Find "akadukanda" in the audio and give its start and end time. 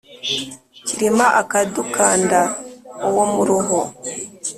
1.41-2.39